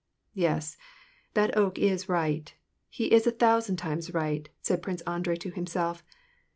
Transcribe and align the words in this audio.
"Yes, 0.47 0.77
that 1.35 1.55
oak 1.55 1.77
is 1.77 2.09
right, 2.09 2.51
he 2.89 3.11
is 3.13 3.27
a 3.27 3.31
thousand 3.31 3.75
times 3.75 4.15
right,'* 4.15 4.49
said 4.59 4.81
Prince 4.81 5.01
Andrei 5.01 5.35
to 5.35 5.51
himself. 5.51 6.01